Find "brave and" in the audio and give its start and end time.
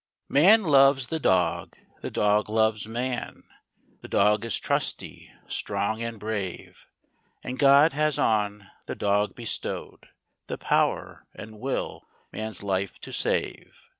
6.19-7.59